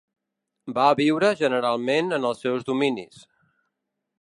Va 0.77 0.85
viure 0.99 1.29
generalment 1.41 2.09
en 2.17 2.25
els 2.31 2.41
seus 2.47 2.67
dominis. 2.71 3.21